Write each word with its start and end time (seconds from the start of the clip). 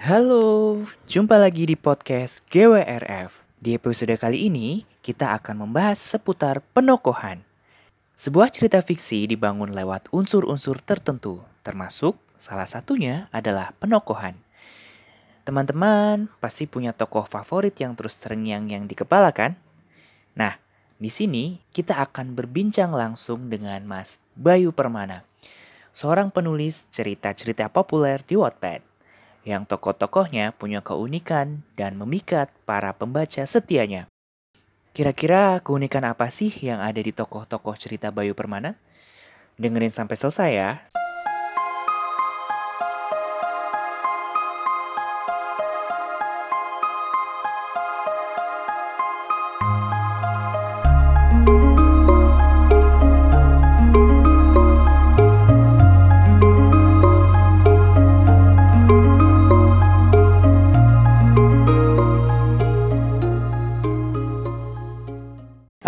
Halo, 0.00 0.80
jumpa 1.04 1.36
lagi 1.36 1.68
di 1.68 1.76
podcast 1.76 2.40
GWRF. 2.48 3.36
Di 3.60 3.76
episode 3.76 4.16
kali 4.16 4.48
ini, 4.48 4.88
kita 5.04 5.36
akan 5.36 5.68
membahas 5.68 6.00
seputar 6.00 6.64
penokohan. 6.72 7.44
Sebuah 8.16 8.48
cerita 8.48 8.80
fiksi 8.80 9.28
dibangun 9.28 9.76
lewat 9.76 10.08
unsur-unsur 10.08 10.80
tertentu, 10.80 11.44
termasuk 11.60 12.16
salah 12.40 12.64
satunya 12.64 13.28
adalah 13.28 13.76
penokohan. 13.76 14.40
Teman-teman 15.44 16.32
pasti 16.40 16.64
punya 16.64 16.96
tokoh 16.96 17.28
favorit 17.28 17.76
yang 17.76 17.92
terus 17.92 18.16
terngiang-ngiang 18.16 18.88
di 18.88 18.96
kepala 18.96 19.36
kan? 19.36 19.52
Nah, 20.32 20.56
di 20.96 21.12
sini 21.12 21.60
kita 21.76 22.00
akan 22.00 22.32
berbincang 22.32 22.96
langsung 22.96 23.52
dengan 23.52 23.84
Mas 23.84 24.16
Bayu 24.32 24.72
Permana, 24.72 25.28
seorang 25.92 26.32
penulis 26.32 26.88
cerita-cerita 26.88 27.68
populer 27.68 28.24
di 28.24 28.40
Wattpad 28.40 28.89
yang 29.44 29.64
tokoh-tokohnya 29.64 30.52
punya 30.52 30.84
keunikan 30.84 31.64
dan 31.74 31.96
memikat 31.96 32.52
para 32.68 32.92
pembaca 32.92 33.44
setianya. 33.44 34.06
Kira-kira 34.90 35.62
keunikan 35.62 36.02
apa 36.02 36.28
sih 36.28 36.50
yang 36.60 36.82
ada 36.82 36.98
di 36.98 37.14
tokoh-tokoh 37.14 37.78
cerita 37.78 38.10
Bayu 38.10 38.34
Permana? 38.34 38.74
Dengerin 39.56 39.94
sampai 39.94 40.16
selesai 40.18 40.50
ya. 40.50 40.70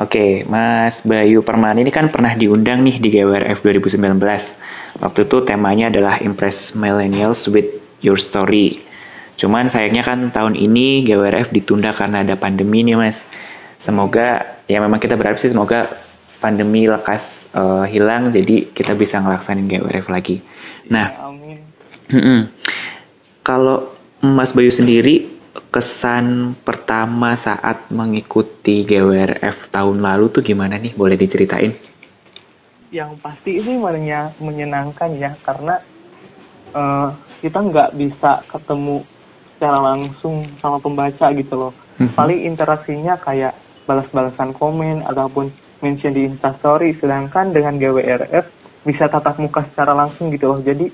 Oke, 0.03 0.43
Mas 0.51 0.99
Bayu 1.07 1.47
Permana 1.47 1.79
ini 1.79 1.95
kan 1.95 2.11
pernah 2.11 2.35
diundang 2.35 2.83
nih 2.83 2.99
di 2.99 3.09
GWRF 3.15 3.63
2019. 3.63 4.19
Waktu 4.99 5.21
itu 5.31 5.37
temanya 5.47 5.95
adalah 5.95 6.19
Impress 6.19 6.59
Millennials 6.75 7.39
with 7.47 7.71
Your 8.03 8.19
Story. 8.19 8.83
Cuman 9.39 9.71
sayangnya 9.71 10.03
kan 10.03 10.35
tahun 10.35 10.59
ini 10.59 11.07
GWRF 11.07 11.55
ditunda 11.55 11.95
karena 11.95 12.27
ada 12.27 12.35
pandemi 12.35 12.83
nih 12.83 12.99
Mas. 12.99 13.19
Semoga, 13.87 14.59
ya 14.67 14.83
memang 14.83 14.99
kita 14.99 15.15
berharap 15.15 15.39
sih 15.39 15.55
semoga 15.55 15.87
pandemi 16.43 16.91
lekas 16.91 17.23
uh, 17.55 17.87
hilang 17.87 18.35
jadi 18.35 18.75
kita 18.75 18.99
bisa 18.99 19.23
ngelaksanin 19.23 19.71
GWRF 19.71 20.07
lagi. 20.11 20.43
Nah, 20.91 21.31
Amin. 21.31 22.51
kalau 23.47 23.95
Mas 24.19 24.51
Bayu 24.51 24.75
sendiri 24.75 25.31
kesan 25.53 26.57
pertama 26.65 27.37
saat 27.45 27.93
mengikuti 27.93 28.89
GWRF 28.89 29.69
tahun 29.73 30.01
lalu 30.01 30.33
tuh 30.33 30.41
gimana 30.45 30.81
nih? 30.81 30.97
Boleh 30.97 31.21
diceritain? 31.21 31.77
Yang 32.93 33.21
pasti 33.21 33.61
sih 33.61 33.77
menyenang- 33.77 34.37
menyenangkan 34.41 35.17
ya 35.17 35.37
karena 35.45 35.81
eh, 36.73 37.09
kita 37.45 37.59
nggak 37.61 38.01
bisa 38.01 38.49
ketemu 38.49 39.05
secara 39.55 39.79
langsung 39.93 40.49
sama 40.65 40.81
pembaca 40.81 41.29
gitu 41.37 41.55
loh. 41.55 41.73
Mhm. 42.01 42.17
Paling 42.17 42.41
interaksinya 42.49 43.21
kayak 43.21 43.53
balas-balasan 43.85 44.57
komen 44.57 45.05
ataupun 45.05 45.53
mention 45.85 46.17
di 46.17 46.25
Instastory. 46.25 46.97
Sedangkan 46.97 47.53
dengan 47.53 47.77
GWRF 47.77 48.49
bisa 48.89 49.07
tatap 49.13 49.37
muka 49.37 49.69
secara 49.69 49.93
langsung 49.93 50.33
gitu 50.33 50.49
loh. 50.49 50.61
Jadi 50.65 50.89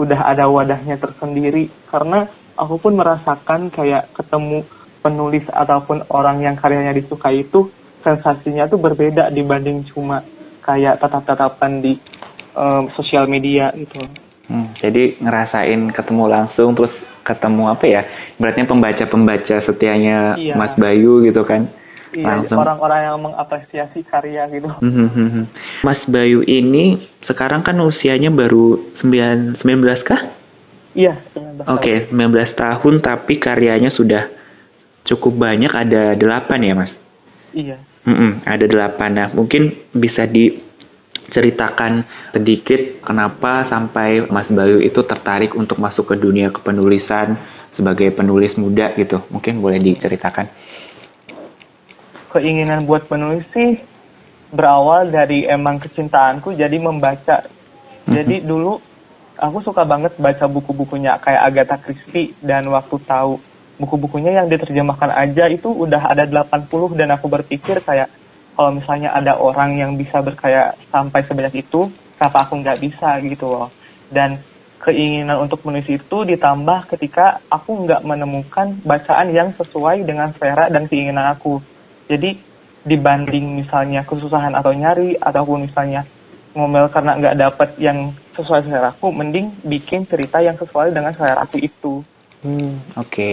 udah 0.00 0.20
ada 0.32 0.48
wadahnya 0.48 0.96
tersendiri 0.96 1.68
karena 1.92 2.26
aku 2.60 2.76
pun 2.76 2.92
merasakan 3.00 3.72
kayak 3.72 4.12
ketemu 4.12 4.68
penulis 5.00 5.44
ataupun 5.48 6.04
orang 6.12 6.44
yang 6.44 6.60
karyanya 6.60 6.92
disukai 6.92 7.48
itu 7.48 7.72
sensasinya 8.04 8.68
tuh 8.68 8.76
berbeda 8.76 9.32
dibanding 9.32 9.88
cuma 9.92 10.20
kayak 10.60 11.00
tatap-tatapan 11.00 11.80
di 11.80 11.96
em, 12.52 12.84
sosial 12.92 13.24
media 13.24 13.72
gitu. 13.72 14.04
Hmm, 14.52 14.76
jadi 14.82 15.16
ngerasain 15.22 15.94
ketemu 15.96 16.24
langsung 16.28 16.76
terus 16.76 16.92
ketemu 17.24 17.72
apa 17.72 17.84
ya? 17.86 18.02
Berarti 18.36 18.66
pembaca-pembaca 18.66 19.56
setianya 19.64 20.36
Iya. 20.36 20.54
Mas 20.58 20.74
Bayu 20.76 21.24
gitu 21.24 21.46
kan? 21.46 21.70
Iya, 22.10 22.26
Langsung. 22.26 22.58
orang-orang 22.58 23.00
yang 23.06 23.18
mengapresiasi 23.22 24.02
karya 24.02 24.50
gitu. 24.50 24.66
Hmm, 24.82 24.90
hmm, 24.90 25.10
hmm. 25.14 25.44
Mas 25.86 26.02
Bayu 26.10 26.42
ini 26.42 26.98
sekarang 27.30 27.62
kan 27.62 27.78
usianya 27.78 28.34
baru 28.34 28.82
9, 28.98 29.62
19 29.62 30.02
kah? 30.02 30.39
Iya, 30.90 31.22
19 31.38 31.62
tahun. 31.62 31.76
Oke, 31.78 31.92
19 32.10 32.58
tahun 32.58 32.94
tapi 32.98 33.34
karyanya 33.38 33.94
sudah 33.94 34.26
cukup 35.06 35.38
banyak 35.38 35.70
ada 35.70 36.18
8 36.18 36.66
ya 36.66 36.74
Mas? 36.74 36.92
Iya. 37.54 37.78
Mm-mm, 38.06 38.42
ada 38.48 38.64
delapan. 38.66 39.10
Nah, 39.12 39.28
mungkin 39.36 39.70
bisa 39.92 40.24
diceritakan 40.26 42.02
sedikit 42.32 43.04
kenapa 43.04 43.68
sampai 43.68 44.24
Mas 44.32 44.48
Bayu 44.50 44.80
itu 44.80 45.04
tertarik 45.04 45.54
untuk 45.54 45.78
masuk 45.78 46.10
ke 46.10 46.16
dunia 46.18 46.50
kepenulisan 46.50 47.36
sebagai 47.76 48.10
penulis 48.16 48.56
muda 48.58 48.90
gitu. 48.96 49.22
Mungkin 49.30 49.62
boleh 49.62 49.78
diceritakan. 49.78 50.48
Keinginan 52.34 52.86
buat 52.86 53.06
penulis 53.10 53.46
sih 53.54 53.78
berawal 54.50 55.10
dari 55.10 55.46
emang 55.46 55.78
kecintaanku 55.78 56.54
jadi 56.58 56.74
membaca. 56.78 57.46
Jadi 58.10 58.42
dulu 58.42 58.89
aku 59.40 59.64
suka 59.64 59.88
banget 59.88 60.14
baca 60.20 60.44
buku-bukunya 60.46 61.16
kayak 61.24 61.42
Agatha 61.48 61.76
Christie 61.80 62.36
dan 62.44 62.68
waktu 62.68 63.00
tahu 63.08 63.40
buku-bukunya 63.80 64.36
yang 64.36 64.52
diterjemahkan 64.52 65.08
aja 65.08 65.48
itu 65.48 65.72
udah 65.72 66.12
ada 66.12 66.28
80 66.28 66.68
dan 67.00 67.08
aku 67.16 67.26
berpikir 67.32 67.80
kayak 67.80 68.12
kalau 68.60 68.76
misalnya 68.76 69.16
ada 69.16 69.40
orang 69.40 69.80
yang 69.80 69.96
bisa 69.96 70.20
berkarya 70.20 70.76
sampai 70.92 71.24
sebanyak 71.24 71.64
itu, 71.64 71.88
kenapa 72.20 72.44
aku 72.44 72.60
nggak 72.60 72.76
bisa 72.84 73.16
gitu 73.24 73.48
loh. 73.48 73.72
Dan 74.12 74.44
keinginan 74.84 75.40
untuk 75.40 75.64
menulis 75.64 75.88
itu 75.88 76.16
ditambah 76.28 76.92
ketika 76.92 77.40
aku 77.48 77.88
nggak 77.88 78.04
menemukan 78.04 78.84
bacaan 78.84 79.32
yang 79.32 79.56
sesuai 79.56 80.04
dengan 80.04 80.36
selera 80.36 80.68
dan 80.68 80.84
keinginan 80.92 81.32
aku. 81.32 81.56
Jadi 82.12 82.36
dibanding 82.84 83.64
misalnya 83.64 84.04
kesusahan 84.04 84.52
atau 84.52 84.76
nyari 84.76 85.16
ataupun 85.16 85.64
misalnya 85.64 86.04
ngomel 86.52 86.92
karena 86.92 87.16
nggak 87.16 87.38
dapet 87.40 87.68
yang 87.80 88.12
sesuai 88.40 88.64
selera 88.64 88.96
aku, 88.96 89.12
mending 89.12 89.60
bikin 89.68 90.08
cerita 90.08 90.40
yang 90.40 90.56
sesuai 90.56 90.96
dengan 90.96 91.12
selera 91.14 91.44
aku 91.44 91.60
itu. 91.60 92.00
Hmm, 92.40 92.80
oke. 92.96 93.30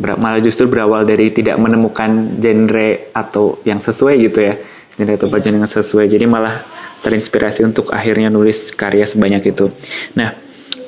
Ber- 0.00 0.16
malah 0.16 0.40
justru 0.40 0.64
berawal 0.64 1.04
dari 1.04 1.28
tidak 1.36 1.60
menemukan 1.60 2.40
genre 2.40 3.12
atau 3.12 3.60
yang 3.68 3.84
sesuai 3.84 4.14
gitu 4.24 4.40
ya. 4.40 4.54
Genre 4.96 5.12
atau 5.20 5.28
bacaan 5.28 5.60
yang 5.60 5.68
sesuai. 5.68 6.08
Jadi 6.08 6.24
malah 6.24 6.64
terinspirasi 7.04 7.64
untuk 7.64 7.92
akhirnya 7.92 8.32
nulis 8.32 8.56
karya 8.80 9.08
sebanyak 9.12 9.52
itu. 9.52 9.68
Nah, 10.16 10.30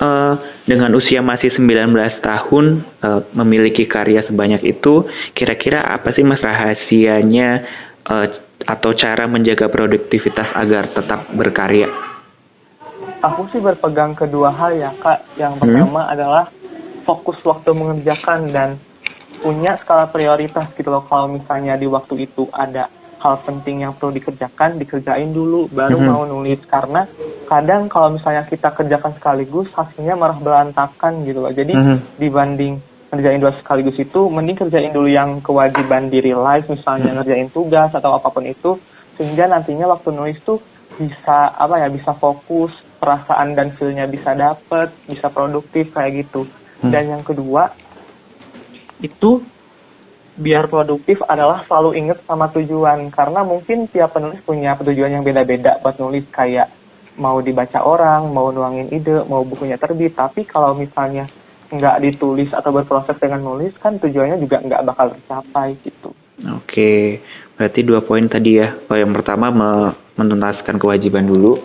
eh, 0.01 0.35
dengan 0.65 0.93
usia 0.97 1.21
masih 1.21 1.53
19 1.57 2.21
tahun 2.25 2.65
eh, 3.05 3.21
memiliki 3.37 3.85
karya 3.85 4.25
sebanyak 4.25 4.65
itu, 4.65 5.05
kira-kira 5.37 5.85
apa 5.85 6.17
sih 6.17 6.25
Mas 6.25 6.41
rahasianya 6.41 7.51
eh, 8.09 8.27
atau 8.63 8.95
cara 8.95 9.29
menjaga 9.29 9.69
produktivitas 9.69 10.49
agar 10.57 10.93
tetap 10.97 11.29
berkarya? 11.37 12.12
Aku 13.23 13.47
sih 13.55 13.63
berpegang 13.63 14.19
kedua 14.19 14.51
hal 14.51 14.75
ya 14.75 14.91
kak. 14.99 15.39
Yang 15.39 15.53
Hmm. 15.55 15.63
pertama 15.63 16.11
adalah 16.11 16.45
fokus 17.07 17.39
waktu 17.47 17.71
mengerjakan 17.71 18.51
dan 18.51 18.83
punya 19.47 19.79
skala 19.79 20.11
prioritas 20.11 20.75
gitu 20.75 20.91
loh. 20.91 21.07
Kalau 21.07 21.31
misalnya 21.31 21.79
di 21.79 21.87
waktu 21.87 22.27
itu 22.27 22.51
ada 22.51 22.91
hal 23.23 23.47
penting 23.47 23.87
yang 23.87 23.95
perlu 23.95 24.11
dikerjakan, 24.11 24.83
dikerjain 24.83 25.31
dulu, 25.31 25.71
baru 25.71 26.03
Mhm. 26.03 26.07
mau 26.11 26.27
nulis. 26.27 26.59
Karena 26.67 27.07
kadang 27.47 27.87
kalau 27.87 28.19
misalnya 28.19 28.43
kita 28.51 28.75
kerjakan 28.75 29.15
sekaligus, 29.15 29.71
hasilnya 29.71 30.19
malah 30.19 30.43
berantakan 30.43 31.23
gitu 31.23 31.47
loh. 31.47 31.55
Jadi 31.55 31.79
Mhm. 31.79 32.19
dibanding 32.19 32.83
ngerjain 33.15 33.39
dua 33.39 33.55
sekaligus 33.63 33.95
itu, 34.03 34.21
mending 34.27 34.59
kerjain 34.59 34.91
dulu 34.91 35.07
yang 35.07 35.39
kewajiban 35.47 36.11
di 36.11 36.19
real 36.19 36.43
life, 36.43 36.67
misalnya 36.67 37.15
ngerjain 37.23 37.55
tugas 37.55 37.95
atau 37.95 38.19
apa 38.19 38.35
pun 38.35 38.43
itu, 38.43 38.83
sehingga 39.15 39.47
nantinya 39.47 39.87
waktu 39.87 40.11
nulis 40.11 40.43
tuh 40.43 40.59
bisa 41.01 41.55
apa 41.57 41.81
ya, 41.81 41.89
bisa 41.89 42.13
fokus, 42.19 42.73
perasaan 43.03 43.59
dan 43.59 43.75
feel-nya 43.77 44.07
bisa 44.07 44.33
dapet, 44.37 44.93
bisa 45.09 45.29
produktif 45.33 45.91
kayak 45.93 46.27
gitu. 46.27 46.47
Hmm. 46.83 46.91
Dan 46.91 47.13
yang 47.19 47.25
kedua, 47.25 47.73
itu 49.03 49.43
biar 50.33 50.67
produktif 50.73 51.21
adalah 51.29 51.65
selalu 51.69 51.99
inget 52.01 52.19
sama 52.25 52.49
tujuan 52.57 53.13
karena 53.13 53.45
mungkin 53.45 53.85
tiap 53.93 54.17
penulis 54.17 54.41
punya 54.49 54.81
tujuan 54.81 55.21
yang 55.21 55.25
beda-beda 55.27 55.77
buat 55.85 56.01
nulis 56.01 56.25
kayak 56.33 56.73
mau 57.21 57.37
dibaca 57.45 57.85
orang, 57.85 58.33
mau 58.33 58.49
nuangin 58.49 58.89
ide, 58.89 59.21
mau 59.29 59.45
bukunya 59.45 59.77
terbit. 59.77 60.17
Tapi 60.17 60.49
kalau 60.49 60.73
misalnya 60.73 61.29
nggak 61.73 62.01
ditulis 62.05 62.53
atau 62.53 62.73
berproses 62.73 63.17
dengan 63.17 63.41
nulis 63.41 63.73
kan 63.81 63.97
tujuannya 63.97 64.41
juga 64.41 64.61
nggak 64.61 64.85
bakal 64.93 65.07
tercapai 65.17 65.77
gitu. 65.85 66.13
Oke, 66.61 67.21
berarti 67.57 67.81
dua 67.85 68.01
poin 68.05 68.25
tadi 68.29 68.61
ya. 68.61 68.77
Oh, 68.89 68.97
yang 68.97 69.13
pertama 69.13 69.53
me- 69.53 69.95
menuntaskan 70.17 70.77
kewajiban 70.77 71.25
dulu. 71.29 71.61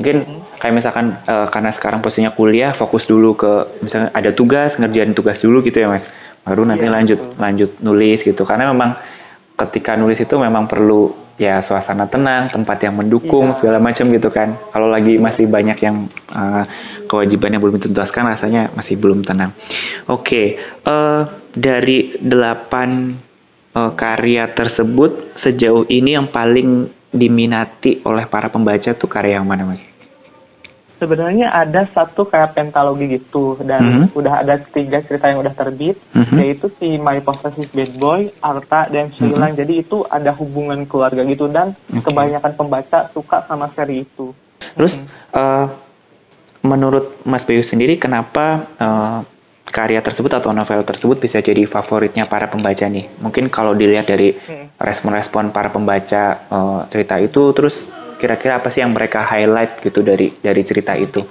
Mungkin 0.00 0.16
hmm. 0.24 0.58
kayak 0.58 0.74
misalkan 0.80 1.20
uh, 1.28 1.52
karena 1.52 1.76
sekarang 1.76 2.00
posisinya 2.00 2.32
kuliah, 2.32 2.72
fokus 2.80 3.04
dulu 3.04 3.36
ke 3.36 3.82
misalnya 3.84 4.08
ada 4.16 4.32
tugas, 4.32 4.72
ngerjain 4.80 5.12
tugas 5.12 5.36
dulu 5.44 5.60
gitu 5.62 5.78
ya 5.78 5.88
mas. 5.90 6.04
Baru 6.42 6.66
nanti 6.66 6.88
yeah, 6.88 6.94
lanjut 6.96 7.18
betul. 7.20 7.38
lanjut 7.38 7.70
nulis 7.84 8.18
gitu. 8.24 8.42
Karena 8.48 8.72
memang 8.72 8.96
ketika 9.68 9.94
nulis 9.94 10.18
itu 10.18 10.34
memang 10.40 10.66
perlu 10.66 11.22
ya 11.36 11.64
suasana 11.68 12.08
tenang, 12.08 12.50
tempat 12.50 12.78
yang 12.82 12.96
mendukung 12.98 13.52
yeah. 13.52 13.58
segala 13.60 13.78
macam 13.78 14.10
gitu 14.10 14.28
kan. 14.32 14.58
Kalau 14.72 14.88
lagi 14.88 15.20
masih 15.20 15.46
banyak 15.46 15.78
yang 15.84 16.08
uh, 16.32 16.64
kewajiban 17.06 17.52
yang 17.52 17.62
belum 17.62 17.78
dituntaskan, 17.78 18.32
rasanya 18.38 18.72
masih 18.72 18.96
belum 18.96 19.22
tenang. 19.28 19.52
Oke, 20.08 20.24
okay. 20.24 20.46
uh, 20.88 20.92
eh, 20.92 21.22
dari 21.52 21.98
delapan 22.22 23.20
uh, 23.76 23.92
karya 23.94 24.50
tersebut 24.56 25.36
sejauh 25.44 25.84
ini 25.92 26.16
yang 26.16 26.32
paling 26.32 26.88
diminati 27.12 28.00
oleh 28.08 28.24
para 28.26 28.48
pembaca 28.48 28.96
tuh 28.96 29.08
karya 29.08 29.38
yang 29.38 29.46
mana 29.46 29.68
mas? 29.68 29.92
sebenarnya 31.02 31.50
ada 31.50 31.90
satu 31.90 32.30
kayak 32.30 32.54
pentalogi 32.54 33.18
gitu 33.18 33.58
dan 33.66 33.82
mm 33.82 33.90
-hmm. 33.90 34.06
udah 34.14 34.46
ada 34.46 34.62
tiga 34.70 35.02
cerita 35.02 35.26
yang 35.26 35.42
udah 35.42 35.50
terbit 35.58 35.98
mm 36.14 36.22
-hmm. 36.22 36.38
yaitu 36.38 36.70
si 36.78 36.94
My 37.02 37.18
Possessive 37.26 37.74
Bad 37.74 37.98
Boy, 37.98 38.30
Arta 38.38 38.86
dan 38.86 39.10
Shilang. 39.18 39.58
Mm 39.58 39.58
-hmm. 39.58 39.60
Jadi 39.66 39.74
itu 39.82 40.06
ada 40.06 40.30
hubungan 40.38 40.86
keluarga 40.86 41.26
gitu 41.26 41.50
dan 41.50 41.74
okay. 41.90 42.06
kebanyakan 42.06 42.54
pembaca 42.54 43.10
suka 43.10 43.42
sama 43.50 43.74
seri 43.74 44.06
itu. 44.06 44.30
Terus 44.78 44.94
mm 44.94 45.02
-hmm. 45.02 45.34
uh, 45.34 45.66
menurut 46.62 47.18
Mas 47.26 47.42
Bayu 47.50 47.66
sendiri 47.66 47.98
kenapa 47.98 48.70
uh, 48.78 49.18
karya 49.72 50.04
tersebut 50.04 50.28
atau 50.30 50.52
novel 50.52 50.84
tersebut 50.84 51.18
bisa 51.18 51.40
jadi 51.40 51.64
favoritnya 51.66 52.28
para 52.28 52.52
pembaca 52.52 52.84
nih? 52.84 53.08
Mungkin 53.18 53.48
kalau 53.48 53.72
dilihat 53.72 54.06
dari 54.06 54.36
respon-respon 54.76 55.50
para 55.50 55.72
pembaca 55.72 56.22
uh, 56.52 56.80
cerita 56.92 57.16
itu 57.18 57.50
terus 57.56 57.74
kira-kira 58.20 58.60
apa 58.60 58.70
sih 58.70 58.84
yang 58.84 58.94
mereka 58.94 59.24
highlight 59.26 59.80
gitu 59.82 60.04
dari 60.04 60.36
dari 60.38 60.62
cerita 60.68 60.94
itu? 60.94 61.24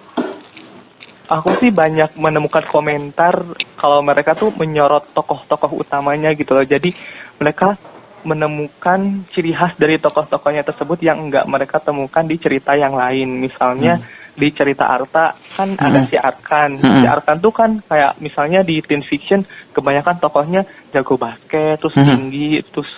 Aku 1.32 1.56
sih 1.64 1.72
banyak 1.72 2.20
menemukan 2.20 2.68
komentar 2.68 3.56
kalau 3.80 4.04
mereka 4.04 4.36
tuh 4.36 4.52
menyorot 4.52 5.16
tokoh-tokoh 5.16 5.80
utamanya 5.80 6.36
gitu 6.36 6.52
loh. 6.52 6.68
Jadi 6.68 6.92
mereka 7.40 7.80
menemukan 8.28 9.26
ciri 9.32 9.56
khas 9.56 9.74
dari 9.80 9.98
tokoh-tokohnya 9.98 10.68
tersebut 10.68 11.00
yang 11.00 11.32
enggak 11.32 11.48
mereka 11.48 11.80
temukan 11.80 12.28
di 12.28 12.36
cerita 12.36 12.76
yang 12.76 12.94
lain. 12.94 13.40
Misalnya 13.40 14.04
hmm. 14.04 14.21
Di 14.36 14.48
cerita 14.56 14.88
Arta 14.88 15.36
kan 15.60 15.76
hmm. 15.76 15.86
ada 15.86 16.00
si 16.08 16.16
Arkan. 16.16 16.80
Hmm. 16.80 17.02
Si 17.04 17.08
Arkan 17.08 17.38
tuh 17.44 17.54
kan 17.54 17.84
kayak 17.86 18.20
misalnya 18.24 18.64
di 18.64 18.80
teen 18.84 19.04
fiction 19.04 19.44
kebanyakan 19.76 20.24
tokohnya 20.24 20.64
jago 20.96 21.20
basket, 21.20 21.80
terus 21.84 21.96
hmm. 21.96 22.08
tinggi, 22.08 22.64
terus 22.72 22.90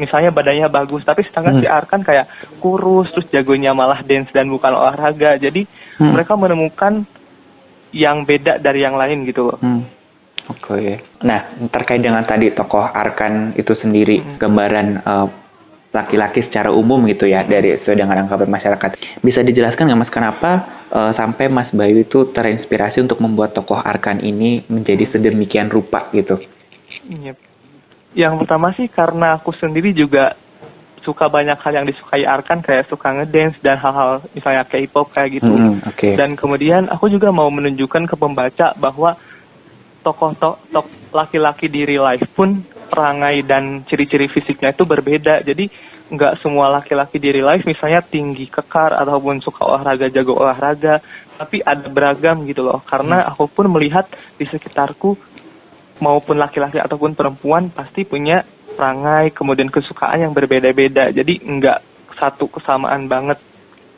misalnya 0.00 0.32
badannya 0.32 0.68
bagus 0.72 1.04
tapi 1.04 1.22
sedangkan 1.28 1.60
hmm. 1.60 1.62
si 1.62 1.68
Arkan 1.68 2.00
kayak 2.02 2.26
kurus 2.58 3.12
terus 3.12 3.28
jagonya 3.28 3.76
malah 3.76 4.00
dance 4.02 4.32
dan 4.32 4.48
bukan 4.48 4.72
olahraga 4.72 5.36
jadi 5.36 5.68
hmm. 6.00 6.12
mereka 6.16 6.32
menemukan 6.34 7.04
yang 7.92 8.24
beda 8.24 8.56
dari 8.58 8.80
yang 8.80 8.96
lain 8.96 9.28
gitu 9.28 9.52
loh. 9.52 9.58
Hmm. 9.60 9.84
Oke. 10.48 10.64
Okay. 10.64 10.88
Nah 11.22 11.68
terkait 11.70 12.00
dengan 12.00 12.24
tadi 12.24 12.50
tokoh 12.56 12.82
Arkan 12.82 13.52
itu 13.54 13.76
sendiri 13.78 14.18
hmm. 14.18 14.36
gambaran 14.40 14.88
uh, 15.04 15.28
laki-laki 15.92 16.48
secara 16.48 16.72
umum 16.72 17.04
gitu 17.04 17.28
ya 17.28 17.44
dari 17.44 17.76
sesuai 17.84 18.00
dengan 18.00 18.24
angka 18.24 18.40
masyarakat. 18.48 19.20
Bisa 19.20 19.44
dijelaskan 19.44 19.92
nggak 19.92 20.00
mas 20.00 20.12
kenapa 20.12 20.50
uh, 20.92 21.12
sampai 21.16 21.48
Mas 21.48 21.72
Bayu 21.72 22.04
itu 22.04 22.30
terinspirasi 22.30 23.00
untuk 23.00 23.18
membuat 23.18 23.56
tokoh 23.56 23.80
Arkan 23.80 24.20
ini 24.20 24.62
menjadi 24.68 25.08
sedemikian 25.10 25.72
rupa 25.72 26.12
gitu? 26.12 26.38
Yep. 27.08 27.36
Yang 28.12 28.34
pertama 28.44 28.76
sih 28.76 28.86
karena 28.92 29.40
aku 29.40 29.56
sendiri 29.56 29.96
juga 29.96 30.36
suka 31.02 31.26
banyak 31.26 31.58
hal 31.58 31.72
yang 31.82 31.86
disukai 31.88 32.22
Arkan 32.22 32.62
kayak 32.62 32.86
suka 32.86 33.10
ngedance 33.10 33.58
dan 33.64 33.80
hal-hal 33.80 34.22
misalnya 34.36 34.62
K-pop 34.68 35.10
kayak 35.10 35.42
gitu. 35.42 35.50
Mm, 35.50 35.82
okay. 35.88 36.14
Dan 36.14 36.38
kemudian 36.38 36.86
aku 36.92 37.10
juga 37.10 37.34
mau 37.34 37.50
menunjukkan 37.50 38.06
ke 38.06 38.14
pembaca 38.14 38.76
bahwa 38.78 39.18
tokoh-tokoh 40.06 40.86
laki-laki 41.14 41.70
di 41.70 41.86
real 41.86 42.06
life 42.06 42.26
pun 42.34 42.62
perangai 42.92 43.40
dan 43.48 43.88
ciri-ciri 43.88 44.28
fisiknya 44.28 44.76
itu 44.76 44.84
berbeda. 44.84 45.40
Jadi 45.40 45.72
nggak 46.12 46.44
semua 46.44 46.68
laki-laki 46.68 47.16
di 47.16 47.32
real 47.32 47.48
life 47.48 47.64
misalnya 47.64 48.04
tinggi 48.04 48.44
kekar 48.52 48.92
ataupun 48.92 49.40
suka 49.40 49.64
olahraga 49.64 50.12
jago 50.12 50.36
olahraga, 50.36 51.00
tapi 51.40 51.64
ada 51.64 51.88
beragam 51.88 52.44
gitu 52.44 52.60
loh. 52.60 52.84
Karena 52.84 53.24
mm. 53.24 53.28
aku 53.32 53.48
pun 53.48 53.72
melihat 53.72 54.04
di 54.36 54.44
sekitarku 54.44 55.16
maupun 56.02 56.36
laki-laki 56.36 56.82
ataupun 56.82 57.14
perempuan 57.14 57.72
pasti 57.72 58.02
punya 58.02 58.42
perangai 58.74 59.30
kemudian 59.30 59.70
kesukaan 59.70 60.18
yang 60.18 60.34
berbeda-beda 60.34 61.14
jadi 61.14 61.38
enggak 61.46 61.84
satu 62.18 62.50
kesamaan 62.50 63.06
banget 63.06 63.38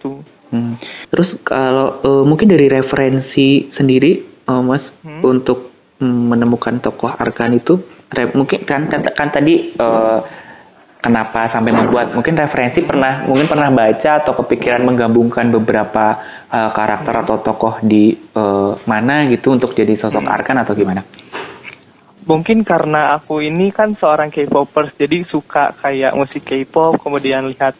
tuh 0.04 0.20
hmm. 0.52 0.76
terus 1.08 1.32
kalau 1.46 2.04
uh, 2.04 2.24
mungkin 2.28 2.52
dari 2.52 2.68
referensi 2.68 3.72
sendiri 3.72 4.44
uh, 4.44 4.60
mas 4.60 4.84
hmm? 5.00 5.24
untuk 5.24 5.72
menemukan 6.04 6.82
tokoh 6.84 7.08
Arkan 7.08 7.56
itu 7.56 7.80
mungkin 8.34 8.66
kan, 8.68 8.86
kan 8.92 9.00
kan 9.14 9.28
tadi 9.32 9.74
uh, 9.80 10.20
kenapa 11.00 11.52
sampai 11.52 11.72
membuat 11.72 12.16
mungkin 12.16 12.36
referensi 12.36 12.80
pernah 12.84 13.28
mungkin 13.28 13.48
pernah 13.50 13.68
baca 13.68 14.24
atau 14.24 14.32
kepikiran 14.44 14.86
menggabungkan 14.86 15.52
beberapa 15.52 16.04
uh, 16.48 16.70
karakter 16.72 17.14
atau 17.26 17.42
tokoh 17.44 17.82
di 17.84 18.14
uh, 18.36 18.78
mana 18.88 19.28
gitu 19.28 19.52
untuk 19.52 19.76
jadi 19.76 19.98
sosok 20.00 20.24
hmm. 20.24 20.34
Arkan 20.34 20.56
atau 20.62 20.72
gimana? 20.72 21.02
mungkin 22.24 22.64
karena 22.64 23.16
aku 23.20 23.44
ini 23.44 23.70
kan 23.70 23.96
seorang 24.00 24.32
K-popers 24.32 24.96
jadi 24.96 25.28
suka 25.28 25.76
kayak 25.80 26.16
musik 26.16 26.44
K-pop 26.48 26.96
kemudian 27.04 27.52
lihat 27.52 27.76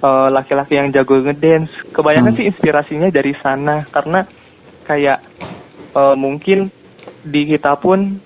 eh, 0.00 0.28
laki-laki 0.32 0.80
yang 0.80 0.88
jago 0.90 1.20
ngedance 1.20 1.70
kebanyakan 1.92 2.32
hmm. 2.32 2.38
sih 2.40 2.46
inspirasinya 2.48 3.08
dari 3.12 3.36
sana 3.44 3.84
karena 3.92 4.24
kayak 4.82 5.22
uh, 5.94 6.18
mungkin 6.18 6.74
di 7.22 7.54
kita 7.54 7.78
pun 7.78 8.18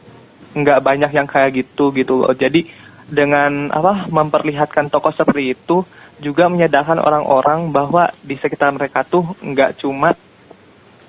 nggak 0.56 0.80
banyak 0.80 1.10
yang 1.12 1.28
kayak 1.28 1.52
gitu 1.52 1.92
gitu 1.92 2.24
loh 2.24 2.32
jadi 2.32 2.64
dengan 3.06 3.70
apa 3.70 4.08
memperlihatkan 4.10 4.90
tokoh 4.90 5.14
seperti 5.14 5.54
itu 5.54 5.84
juga 6.18 6.48
menyadarkan 6.48 6.98
orang-orang 6.98 7.70
bahwa 7.70 8.10
di 8.24 8.40
sekitar 8.40 8.72
mereka 8.72 9.04
tuh 9.04 9.36
nggak 9.44 9.78
cuma 9.84 10.16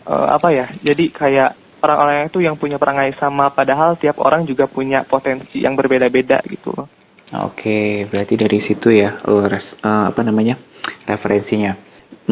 uh, 0.05 0.27
apa 0.35 0.51
ya 0.51 0.67
jadi 0.83 1.09
kayak 1.15 1.51
orang-orang 1.81 2.27
itu 2.27 2.43
yang 2.43 2.59
punya 2.59 2.75
perangai 2.75 3.15
sama 3.17 3.49
padahal 3.55 3.95
tiap 3.97 4.19
orang 4.19 4.43
juga 4.45 4.67
punya 4.67 5.07
potensi 5.07 5.63
yang 5.63 5.73
berbeda-beda 5.73 6.43
gitu 6.45 6.75
Oke, 7.27 8.07
berarti 8.07 8.39
dari 8.39 8.63
situ 8.63 8.87
ya 8.87 9.19
uh, 9.27 9.51
res, 9.51 9.67
uh, 9.83 10.07
apa 10.07 10.23
namanya 10.23 10.55
referensinya. 11.03 11.75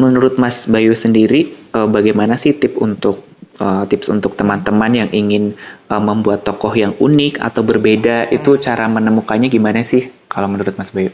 Menurut 0.00 0.40
Mas 0.40 0.56
Bayu 0.64 0.96
sendiri, 1.04 1.68
uh, 1.76 1.84
bagaimana 1.84 2.40
sih 2.40 2.56
tip 2.56 2.80
untuk 2.80 3.25
uh, 3.60 3.84
tips 3.88 4.08
untuk 4.08 4.36
teman-teman 4.36 4.92
yang 4.92 5.10
ingin 5.12 5.56
uh, 5.88 6.00
membuat 6.00 6.44
tokoh 6.44 6.72
yang 6.76 6.94
unik 6.98 7.40
atau 7.40 7.62
berbeda 7.64 8.28
hmm. 8.28 8.36
itu 8.36 8.50
cara 8.62 8.86
menemukannya 8.88 9.48
gimana 9.48 9.86
sih 9.88 10.12
kalau 10.28 10.50
menurut 10.50 10.76
Mas 10.76 10.92
Bayu? 10.92 11.12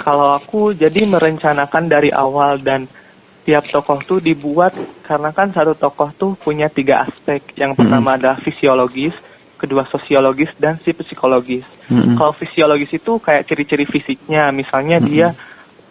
Kalau 0.00 0.32
aku 0.32 0.72
jadi 0.72 1.04
merencanakan 1.04 1.92
dari 1.92 2.08
awal 2.08 2.64
dan 2.64 2.88
tiap 3.44 3.68
tokoh 3.68 4.00
tuh 4.08 4.20
dibuat 4.20 4.72
karena 5.04 5.32
kan 5.32 5.52
satu 5.52 5.76
tokoh 5.76 6.12
tuh 6.16 6.32
punya 6.40 6.72
tiga 6.72 7.04
aspek. 7.08 7.44
Yang 7.56 7.80
pertama 7.80 8.16
mm-hmm. 8.16 8.18
adalah 8.20 8.38
fisiologis, 8.40 9.12
kedua 9.60 9.84
sosiologis 9.92 10.48
dan 10.56 10.80
si 10.84 10.96
psikologis. 10.96 11.64
Mm-hmm. 11.92 12.16
Kalau 12.16 12.32
fisiologis 12.36 12.92
itu 12.96 13.12
kayak 13.20 13.44
ciri-ciri 13.48 13.84
fisiknya, 13.88 14.48
misalnya 14.52 15.00
mm-hmm. 15.00 15.12
dia 15.12 15.28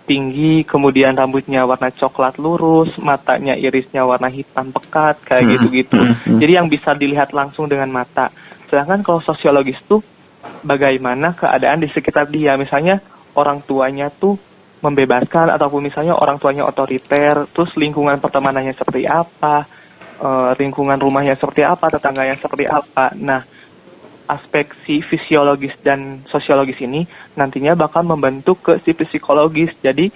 tinggi, 0.09 0.65
kemudian 0.65 1.13
rambutnya 1.13 1.69
warna 1.69 1.93
coklat 1.93 2.41
lurus, 2.41 2.89
matanya 2.97 3.53
irisnya 3.53 4.01
warna 4.01 4.33
hitam 4.33 4.73
pekat, 4.73 5.21
kayak 5.21 5.45
mm-hmm. 5.45 5.53
gitu-gitu. 5.53 5.99
Mm-hmm. 6.01 6.37
Jadi 6.41 6.51
yang 6.57 6.67
bisa 6.67 6.97
dilihat 6.97 7.29
langsung 7.29 7.69
dengan 7.69 7.93
mata. 7.93 8.33
Sedangkan 8.73 9.05
kalau 9.05 9.21
sosiologis 9.21 9.77
tuh 9.85 10.01
bagaimana 10.65 11.37
keadaan 11.37 11.85
di 11.85 11.89
sekitar 11.93 12.25
dia, 12.33 12.57
misalnya 12.57 12.97
orang 13.37 13.61
tuanya 13.69 14.09
tuh 14.09 14.41
membebaskan 14.81 15.53
ataupun 15.53 15.85
misalnya 15.85 16.17
orang 16.17 16.41
tuanya 16.41 16.65
otoriter, 16.65 17.45
terus 17.53 17.69
lingkungan 17.77 18.17
pertemanannya 18.23 18.73
seperti 18.79 19.03
apa, 19.05 19.67
e, 20.15 20.29
lingkungan 20.55 20.95
rumahnya 20.95 21.35
seperti 21.35 21.67
apa, 21.67 21.91
tetangganya 21.91 22.39
seperti 22.39 22.63
apa. 22.63 23.11
Nah, 23.19 23.43
aspek 24.29 24.69
si 24.85 25.01
fisiologis 25.01 25.73
dan 25.81 26.21
sosiologis 26.29 26.77
ini 26.79 27.09
nantinya 27.33 27.73
bakal 27.73 28.05
membentuk 28.05 28.61
ke 28.61 28.77
si 28.85 28.93
psikologis. 28.93 29.73
Jadi 29.81 30.13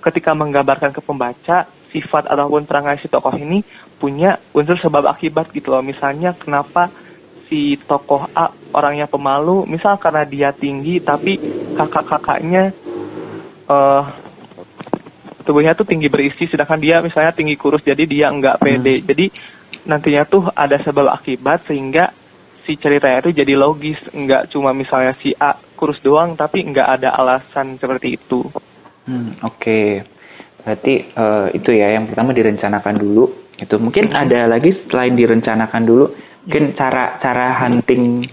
ketika 0.00 0.32
menggambarkan 0.32 0.96
ke 0.96 1.04
pembaca 1.04 1.68
sifat 1.92 2.24
ataupun 2.24 2.64
perangai 2.64 2.96
si 3.04 3.12
tokoh 3.12 3.36
ini 3.36 3.60
punya 4.00 4.40
unsur 4.56 4.80
sebab 4.80 5.04
akibat 5.12 5.52
gitu 5.52 5.68
loh. 5.68 5.84
Misalnya 5.84 6.32
kenapa 6.40 6.88
si 7.52 7.76
tokoh 7.88 8.28
A 8.32 8.52
orangnya 8.72 9.08
pemalu, 9.08 9.68
misal 9.68 10.00
karena 10.00 10.24
dia 10.24 10.50
tinggi 10.56 11.00
tapi 11.04 11.36
kakak-kakaknya 11.76 12.72
uh, 13.68 14.02
tubuhnya 15.48 15.72
tuh 15.72 15.88
tinggi 15.88 16.12
berisi 16.12 16.44
sedangkan 16.44 16.76
dia 16.76 17.00
misalnya 17.00 17.32
tinggi 17.32 17.56
kurus 17.56 17.80
jadi 17.80 18.04
dia 18.04 18.28
enggak 18.28 18.60
pede. 18.60 19.00
Hmm. 19.00 19.06
Jadi 19.08 19.26
nantinya 19.88 20.22
tuh 20.28 20.44
ada 20.52 20.76
sebab 20.84 21.08
akibat 21.08 21.64
sehingga 21.64 22.12
si 22.68 22.76
ceritanya 22.76 23.24
itu 23.24 23.32
jadi 23.32 23.56
logis, 23.56 23.96
enggak 24.12 24.52
cuma 24.52 24.76
misalnya 24.76 25.16
si 25.24 25.32
A 25.40 25.56
kurus 25.72 25.96
doang 26.04 26.36
tapi 26.36 26.60
enggak 26.60 27.00
ada 27.00 27.16
alasan 27.16 27.80
seperti 27.80 28.20
itu. 28.20 28.44
Hmm, 29.08 29.40
oke. 29.40 29.56
Okay. 29.56 30.04
Berarti 30.60 30.94
uh, 31.16 31.48
itu 31.56 31.72
ya 31.72 31.96
yang 31.96 32.12
pertama 32.12 32.36
direncanakan 32.36 33.00
dulu. 33.00 33.24
Itu 33.56 33.80
mungkin 33.80 34.12
hmm. 34.12 34.20
ada 34.20 34.52
lagi 34.52 34.84
selain 34.92 35.16
direncanakan 35.16 35.82
dulu, 35.88 36.12
mungkin 36.44 36.76
cara 36.76 37.16
cara 37.24 37.56
hunting 37.64 38.28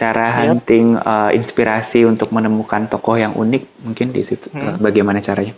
cara 0.00 0.32
yep. 0.32 0.58
hunting 0.58 0.96
uh, 0.96 1.30
inspirasi 1.30 2.08
untuk 2.08 2.32
menemukan 2.32 2.88
tokoh 2.90 3.20
yang 3.20 3.36
unik 3.36 3.84
mungkin 3.84 4.10
di 4.10 4.24
situ 4.24 4.48
hmm. 4.48 4.80
bagaimana 4.80 5.20
caranya? 5.20 5.52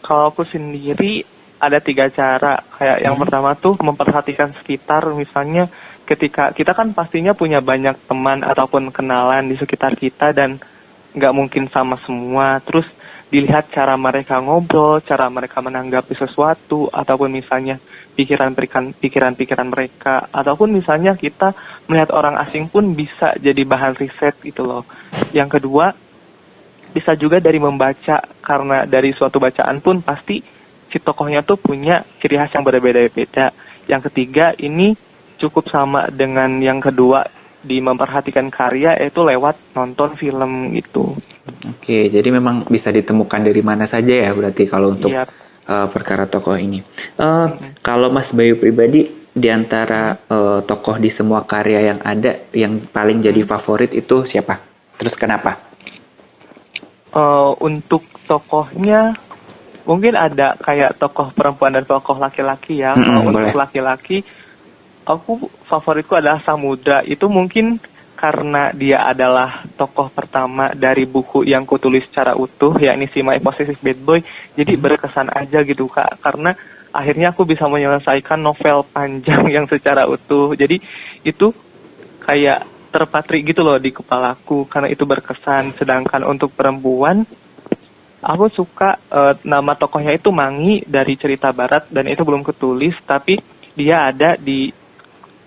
Kalau 0.00 0.32
aku 0.32 0.48
sendiri 0.48 1.36
ada 1.60 1.78
tiga 1.80 2.08
cara. 2.12 2.60
Kayak 2.76 2.98
yang 3.04 3.14
hmm. 3.16 3.22
pertama 3.22 3.50
tuh 3.56 3.74
memperhatikan 3.80 4.52
sekitar, 4.62 5.04
misalnya 5.12 5.68
ketika 6.06 6.54
kita 6.54 6.72
kan 6.72 6.94
pastinya 6.94 7.34
punya 7.34 7.58
banyak 7.58 8.06
teman 8.06 8.46
ataupun 8.46 8.94
kenalan 8.94 9.50
di 9.50 9.58
sekitar 9.58 9.98
kita 9.98 10.30
dan 10.32 10.62
nggak 11.12 11.34
mungkin 11.34 11.66
sama 11.74 11.98
semua. 12.06 12.62
Terus 12.62 12.86
dilihat 13.26 13.74
cara 13.74 13.98
mereka 13.98 14.38
ngobrol, 14.38 15.02
cara 15.02 15.26
mereka 15.26 15.58
menanggapi 15.58 16.14
sesuatu, 16.14 16.86
ataupun 16.94 17.34
misalnya 17.34 17.82
pikiran-pikiran 18.14 19.66
mereka, 19.66 20.30
ataupun 20.30 20.70
misalnya 20.70 21.18
kita 21.18 21.50
melihat 21.90 22.14
orang 22.14 22.38
asing 22.46 22.70
pun 22.70 22.94
bisa 22.94 23.34
jadi 23.42 23.66
bahan 23.66 23.98
riset 23.98 24.38
gitu 24.46 24.62
loh. 24.62 24.86
Yang 25.34 25.58
kedua, 25.58 25.90
bisa 26.94 27.18
juga 27.18 27.42
dari 27.42 27.58
membaca, 27.58 28.22
karena 28.46 28.86
dari 28.86 29.10
suatu 29.10 29.42
bacaan 29.42 29.82
pun 29.82 30.06
pasti 30.06 30.38
si 30.86 31.02
tokohnya 31.02 31.42
tuh 31.42 31.58
punya 31.58 32.06
ciri 32.22 32.38
khas 32.38 32.54
yang 32.54 32.62
berbeda-beda. 32.62 33.50
Yang 33.90 34.10
ketiga, 34.10 34.54
ini 34.54 34.94
cukup 35.40 35.68
sama 35.68 36.08
dengan 36.12 36.60
yang 36.60 36.80
kedua 36.80 37.24
di 37.66 37.82
memperhatikan 37.82 38.46
karya 38.48 38.94
yaitu 39.02 39.26
lewat 39.26 39.58
nonton 39.74 40.14
film 40.14 40.70
gitu. 40.78 41.18
Oke, 41.66 42.08
jadi 42.14 42.28
memang 42.30 42.70
bisa 42.70 42.94
ditemukan 42.94 43.42
dari 43.42 43.62
mana 43.62 43.90
saja 43.90 44.30
ya 44.30 44.30
berarti 44.30 44.70
kalau 44.70 44.94
untuk 44.94 45.10
yep. 45.10 45.26
uh, 45.66 45.90
perkara 45.90 46.30
tokoh 46.30 46.54
ini. 46.54 46.80
Uh, 47.18 47.50
mm-hmm. 47.50 47.70
Kalau 47.82 48.14
Mas 48.14 48.30
Bayu 48.30 48.62
pribadi 48.62 49.26
di 49.36 49.48
antara 49.50 50.22
uh, 50.30 50.62
tokoh 50.64 50.96
di 51.02 51.10
semua 51.18 51.44
karya 51.44 51.92
yang 51.92 52.00
ada 52.06 52.48
yang 52.54 52.86
paling 52.94 53.20
jadi 53.20 53.42
favorit 53.44 53.90
itu 53.92 54.24
siapa? 54.30 54.62
Terus 54.96 55.12
kenapa? 55.18 55.74
Uh, 57.10 57.56
untuk 57.64 58.06
tokohnya 58.30 59.16
mungkin 59.86 60.14
ada 60.14 60.58
kayak 60.62 60.98
tokoh 61.02 61.34
perempuan 61.34 61.74
dan 61.74 61.84
tokoh 61.86 62.14
laki-laki 62.14 62.78
ya. 62.78 62.94
Mm-hmm, 62.94 63.06
Kalau 63.10 63.22
untuk 63.26 63.58
laki-laki 63.58 64.22
aku 65.06 65.48
favoritku 65.70 66.18
adalah 66.18 66.42
Samudra. 66.42 67.06
Itu 67.06 67.30
mungkin 67.30 67.78
karena 68.18 68.72
dia 68.74 69.06
adalah 69.06 69.68
tokoh 69.78 70.10
pertama 70.10 70.72
dari 70.74 71.06
buku 71.06 71.46
yang 71.46 71.68
kutulis 71.68 72.02
secara 72.10 72.34
utuh, 72.34 72.74
yakni 72.80 73.06
si 73.14 73.22
My 73.22 73.38
Possessive 73.38 73.78
Bad 73.80 74.02
Boy. 74.02 74.20
Jadi 74.58 74.74
hmm. 74.74 74.82
berkesan 74.82 75.30
aja 75.30 75.62
gitu 75.62 75.86
kak, 75.86 76.18
karena 76.20 76.52
akhirnya 76.90 77.30
aku 77.36 77.46
bisa 77.46 77.70
menyelesaikan 77.70 78.42
novel 78.42 78.88
panjang 78.90 79.46
yang 79.56 79.70
secara 79.70 80.10
utuh. 80.10 80.58
Jadi 80.58 80.82
itu 81.22 81.54
kayak 82.26 82.66
terpatri 82.90 83.44
gitu 83.44 83.60
loh 83.60 83.76
di 83.76 83.92
kepalaku 83.92 84.66
karena 84.66 84.88
itu 84.90 85.04
berkesan. 85.04 85.76
Sedangkan 85.76 86.24
untuk 86.24 86.56
perempuan, 86.56 87.28
aku 88.24 88.48
suka 88.56 88.96
uh, 89.12 89.36
nama 89.44 89.76
tokohnya 89.76 90.16
itu 90.16 90.32
Mangi 90.32 90.88
dari 90.88 91.20
cerita 91.20 91.52
Barat 91.52 91.92
dan 91.92 92.08
itu 92.08 92.24
belum 92.24 92.40
ketulis, 92.40 92.96
tapi 93.04 93.36
dia 93.76 94.08
ada 94.08 94.40
di 94.40 94.72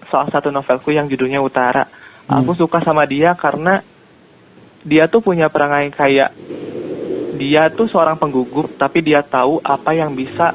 salah 0.09 0.29
satu 0.33 0.49
novelku 0.49 0.91
yang 0.91 1.07
judulnya 1.07 1.39
Utara. 1.41 1.87
Hmm. 2.27 2.43
Aku 2.43 2.53
suka 2.57 2.81
sama 2.83 3.05
dia 3.09 3.33
karena 3.37 3.81
dia 4.85 5.07
tuh 5.09 5.23
punya 5.23 5.49
perangai 5.49 5.89
kayak 5.93 6.31
dia 7.39 7.71
tuh 7.71 7.87
seorang 7.87 8.19
penggugup 8.19 8.75
tapi 8.75 8.99
dia 8.99 9.23
tahu 9.23 9.63
apa 9.63 9.95
yang 9.95 10.11
bisa 10.11 10.51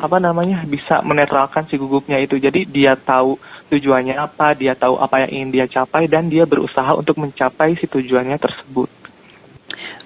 apa 0.00 0.16
namanya 0.16 0.64
bisa 0.64 1.04
menetralkan 1.04 1.68
si 1.68 1.76
gugupnya 1.76 2.16
itu. 2.16 2.40
Jadi 2.40 2.64
dia 2.64 2.96
tahu 2.96 3.36
tujuannya 3.68 4.16
apa, 4.16 4.56
dia 4.56 4.72
tahu 4.72 4.96
apa 4.96 5.28
yang 5.28 5.30
ingin 5.30 5.50
dia 5.52 5.66
capai 5.68 6.08
dan 6.08 6.32
dia 6.32 6.48
berusaha 6.48 6.96
untuk 6.96 7.20
mencapai 7.20 7.76
si 7.76 7.84
tujuannya 7.86 8.40
tersebut. 8.40 8.88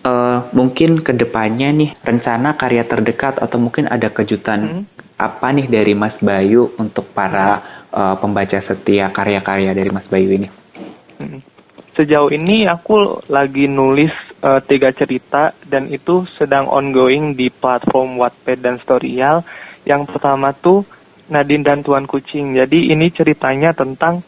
Uh, 0.04 0.52
mungkin 0.52 1.00
ke 1.00 1.16
depannya 1.16 1.72
nih 1.72 1.96
rencana 2.04 2.60
karya 2.60 2.84
terdekat 2.84 3.40
atau 3.40 3.56
mungkin 3.56 3.88
ada 3.88 4.12
kejutan 4.12 4.84
hmm. 4.84 4.84
apa 5.16 5.48
nih 5.56 5.64
dari 5.72 5.96
Mas 5.96 6.12
Bayu 6.20 6.76
untuk 6.76 7.08
para 7.16 7.73
uh, 7.94 8.18
pembaca 8.18 8.58
setia 8.66 9.14
karya-karya 9.14 9.70
dari 9.70 9.90
Mas 9.94 10.06
Bayu 10.10 10.34
ini? 10.34 10.48
Hmm. 11.22 11.40
Sejauh 11.94 12.34
ini 12.34 12.66
aku 12.66 13.22
lagi 13.30 13.70
nulis 13.70 14.10
uh, 14.42 14.58
tiga 14.66 14.90
cerita 14.90 15.54
dan 15.70 15.86
itu 15.94 16.26
sedang 16.34 16.66
ongoing 16.66 17.38
di 17.38 17.54
platform 17.54 18.18
Wattpad 18.18 18.58
dan 18.58 18.76
Storyal. 18.82 19.46
Yang 19.86 20.10
pertama 20.10 20.50
tuh 20.58 20.82
Nadine 21.30 21.62
dan 21.62 21.86
Tuan 21.86 22.10
Kucing. 22.10 22.58
Jadi 22.58 22.90
ini 22.90 23.14
ceritanya 23.14 23.70
tentang 23.72 24.26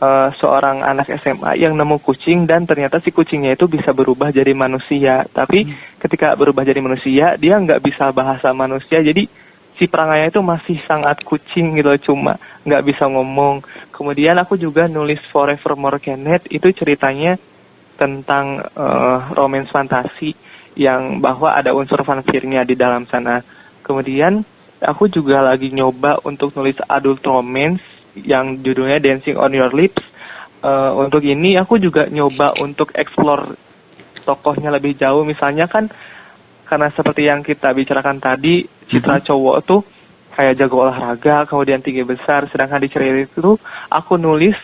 uh, 0.00 0.32
seorang 0.40 0.80
anak 0.80 1.06
SMA 1.20 1.60
yang 1.60 1.76
nemu 1.76 2.02
kucing 2.02 2.48
dan 2.48 2.64
ternyata 2.64 2.98
si 3.04 3.14
kucingnya 3.14 3.54
itu 3.54 3.68
bisa 3.68 3.94
berubah 3.94 4.34
jadi 4.34 4.56
manusia. 4.56 5.28
Tapi 5.30 5.68
hmm. 5.68 6.00
ketika 6.02 6.32
berubah 6.34 6.64
jadi 6.64 6.80
manusia 6.80 7.36
dia 7.36 7.60
nggak 7.60 7.84
bisa 7.84 8.08
bahasa 8.10 8.50
manusia. 8.56 9.04
Jadi 9.04 9.28
si 9.80 9.88
perangainya 9.88 10.34
itu 10.34 10.42
masih 10.44 10.76
sangat 10.84 11.24
kucing 11.24 11.76
gitu 11.78 12.12
cuma 12.12 12.36
nggak 12.64 12.84
bisa 12.84 13.08
ngomong. 13.08 13.64
Kemudian 13.94 14.36
aku 14.38 14.60
juga 14.60 14.86
nulis 14.88 15.20
Forevermore 15.32 16.02
Kenneth 16.02 16.48
itu 16.52 16.68
ceritanya 16.76 17.38
tentang 17.96 18.60
uh, 18.74 19.32
romance 19.36 19.70
fantasi 19.70 20.34
yang 20.74 21.20
bahwa 21.20 21.52
ada 21.52 21.76
unsur 21.76 22.00
vampirnya 22.02 22.64
di 22.64 22.74
dalam 22.74 23.04
sana. 23.08 23.44
Kemudian 23.84 24.42
aku 24.80 25.08
juga 25.12 25.44
lagi 25.44 25.70
nyoba 25.70 26.20
untuk 26.24 26.56
nulis 26.56 26.76
adult 26.88 27.20
romance 27.22 27.82
yang 28.18 28.60
judulnya 28.60 29.00
Dancing 29.00 29.36
on 29.36 29.52
Your 29.52 29.72
Lips. 29.72 30.02
Uh, 30.62 30.94
untuk 30.94 31.26
ini 31.26 31.58
aku 31.58 31.82
juga 31.82 32.06
nyoba 32.06 32.54
untuk 32.62 32.94
explore 32.94 33.58
tokohnya 34.22 34.70
lebih 34.70 34.94
jauh. 34.94 35.26
Misalnya 35.26 35.66
kan 35.66 35.90
karena 36.66 36.88
seperti 36.94 37.28
yang 37.28 37.44
kita 37.44 37.74
bicarakan 37.74 38.22
tadi 38.22 38.64
citra 38.92 39.18
mm-hmm. 39.18 39.28
cowok 39.32 39.56
tuh 39.64 39.80
kayak 40.32 40.56
jago 40.60 40.84
olahraga 40.84 41.44
kemudian 41.48 41.80
tinggi 41.80 42.04
besar 42.04 42.48
sedangkan 42.48 42.80
di 42.80 42.88
cerita 42.88 43.18
itu 43.32 43.56
aku 43.92 44.16
nulis 44.16 44.56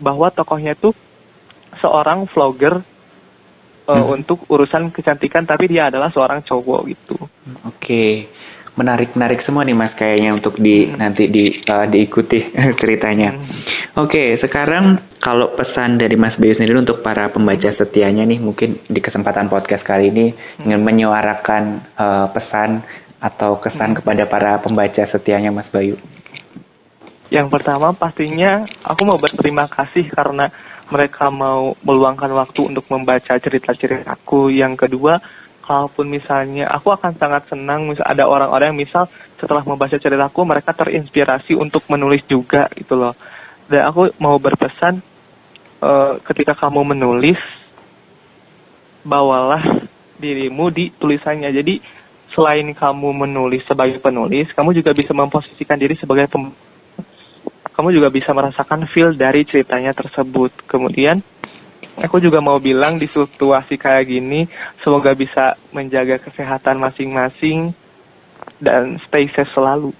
bahwa 0.00 0.28
tokohnya 0.32 0.76
tuh 0.76 0.92
seorang 1.80 2.28
vlogger 2.32 2.80
uh, 3.88 3.92
hmm. 3.92 4.14
untuk 4.20 4.44
urusan 4.46 4.92
kecantikan 4.92 5.48
tapi 5.48 5.68
dia 5.68 5.90
adalah 5.90 6.12
seorang 6.12 6.44
cowok 6.46 6.80
gitu. 6.86 7.16
Oke. 7.66 7.80
Okay 7.80 8.10
menarik 8.74 9.14
menarik 9.14 9.40
semua 9.46 9.62
nih 9.62 9.76
mas 9.76 9.94
kayaknya 9.94 10.34
untuk 10.34 10.58
di 10.58 10.86
hmm. 10.86 10.98
nanti 10.98 11.30
di 11.30 11.62
uh, 11.62 11.86
diikuti 11.86 12.50
ceritanya. 12.80 13.30
Hmm. 13.34 13.42
Oke 14.02 14.18
okay, 14.18 14.28
sekarang 14.42 15.13
kalau 15.24 15.56
pesan 15.56 15.96
dari 15.96 16.20
Mas 16.20 16.36
Bayu 16.36 16.52
sendiri 16.52 16.76
untuk 16.76 17.00
para 17.00 17.32
pembaca 17.32 17.72
setianya 17.72 18.28
nih 18.28 18.44
mungkin 18.44 18.84
di 18.92 19.00
kesempatan 19.00 19.48
podcast 19.48 19.80
kali 19.80 20.12
ini 20.12 20.36
hmm. 20.36 20.68
ingin 20.68 20.84
menyuarakan 20.84 21.64
uh, 21.96 22.28
pesan 22.28 22.84
atau 23.24 23.56
kesan 23.56 23.96
hmm. 23.96 24.04
kepada 24.04 24.28
para 24.28 24.60
pembaca 24.60 25.00
setianya 25.08 25.48
Mas 25.48 25.64
Bayu. 25.72 25.96
Yang 27.32 27.48
pertama 27.48 27.96
pastinya 27.96 28.68
aku 28.84 29.00
mau 29.08 29.16
berterima 29.16 29.64
kasih 29.72 30.12
karena 30.12 30.52
mereka 30.92 31.32
mau 31.32 31.72
meluangkan 31.80 32.28
waktu 32.36 32.60
untuk 32.76 32.84
membaca 32.92 33.32
cerita-ceritaku. 33.40 34.52
Yang 34.52 34.84
kedua 34.84 35.24
kalaupun 35.64 36.12
misalnya 36.12 36.68
aku 36.68 36.92
akan 36.92 37.16
sangat 37.16 37.48
senang 37.48 37.88
misal 37.88 38.04
ada 38.04 38.28
orang-orang 38.28 38.76
yang 38.76 38.84
misal 38.84 39.08
setelah 39.40 39.64
membaca 39.64 39.96
ceritaku 39.96 40.44
mereka 40.44 40.76
terinspirasi 40.76 41.56
untuk 41.56 41.80
menulis 41.88 42.20
juga 42.28 42.68
gitu 42.76 42.92
loh 43.00 43.16
dan 43.72 43.88
aku 43.88 44.12
mau 44.20 44.36
berpesan 44.36 45.00
uh, 45.84 46.12
ketika 46.32 46.56
kamu 46.56 46.96
menulis 46.96 47.36
bawalah 49.04 49.60
dirimu 50.16 50.72
di 50.72 50.88
tulisannya 50.96 51.52
jadi 51.52 51.74
selain 52.32 52.72
kamu 52.72 53.12
menulis 53.28 53.60
sebagai 53.68 54.00
penulis 54.00 54.48
kamu 54.56 54.72
juga 54.72 54.96
bisa 54.96 55.12
memposisikan 55.12 55.76
diri 55.76 55.92
sebagai 56.00 56.32
pem 56.32 56.56
kamu 57.76 58.00
juga 58.00 58.08
bisa 58.08 58.32
merasakan 58.32 58.88
feel 58.96 59.12
dari 59.12 59.44
ceritanya 59.44 59.92
tersebut 59.92 60.50
kemudian 60.64 61.20
aku 62.00 62.18
juga 62.18 62.42
mau 62.42 62.58
bilang 62.58 62.98
di 62.98 63.06
situasi 63.06 63.78
kayak 63.78 64.10
gini, 64.10 64.50
semoga 64.82 65.14
bisa 65.14 65.54
menjaga 65.70 66.18
kesehatan 66.18 66.82
masing-masing 66.82 67.70
dan 68.58 68.98
stay 69.06 69.30
safe 69.30 69.50
selalu. 69.54 69.94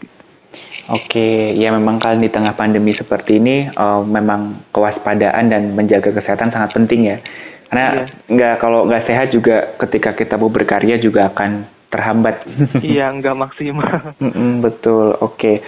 Oke, 0.92 1.56
ya 1.56 1.72
memang 1.72 1.96
kan 1.96 2.20
di 2.20 2.28
tengah 2.28 2.52
pandemi 2.58 2.92
seperti 2.92 3.40
ini, 3.40 3.72
uh, 3.72 4.04
memang 4.04 4.68
kewaspadaan 4.74 5.48
dan 5.48 5.72
menjaga 5.72 6.12
kesehatan 6.12 6.52
sangat 6.52 6.76
penting 6.76 7.08
ya. 7.08 7.16
Karena 7.72 7.86
iya. 7.88 8.04
nggak 8.28 8.54
kalau 8.60 8.84
nggak 8.84 9.04
sehat 9.08 9.28
juga 9.32 9.74
ketika 9.80 10.12
kita 10.12 10.36
mau 10.36 10.52
berkarya 10.52 11.00
juga 11.00 11.32
akan 11.32 11.64
terhambat. 11.88 12.44
iya, 12.84 13.08
nggak 13.12 13.36
maksimal. 13.36 14.14
mm 14.20 14.32
-mm, 14.32 14.52
betul. 14.60 15.16
Oke 15.20 15.64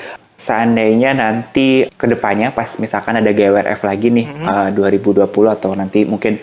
seandainya 0.47 1.11
nanti 1.11 1.91
ke 1.91 2.07
depannya 2.07 2.55
pas 2.55 2.71
misalkan 2.79 3.19
ada 3.19 3.35
GWRF 3.35 3.83
lagi 3.83 4.15
nih 4.15 4.27
mm 4.31 4.47
-hmm. 4.47 4.71
uh, 4.71 5.27
2020 5.27 5.27
atau 5.27 5.75
nanti 5.75 6.07
mungkin 6.07 6.39